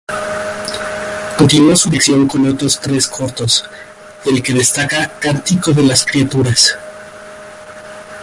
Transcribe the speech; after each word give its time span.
Continuó 1.37 1.75
su 1.75 1.87
dirección 1.91 2.27
con 2.27 2.47
otros 2.47 2.79
tres 2.79 3.05
cortos, 3.07 3.63
del 4.25 4.41
que 4.41 4.51
destaca 4.51 5.19
"Cántico 5.19 5.73
de 5.73 5.83
las 5.83 6.03
criaturas". 6.07 6.75